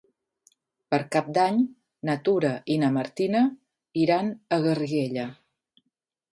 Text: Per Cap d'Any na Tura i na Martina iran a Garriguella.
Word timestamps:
Per 0.93 0.99
Cap 1.15 1.29
d'Any 1.37 1.59
na 2.09 2.15
Tura 2.29 2.55
i 2.75 2.79
na 2.85 2.91
Martina 2.97 3.45
iran 4.07 4.35
a 4.59 4.63
Garriguella. 4.67 5.31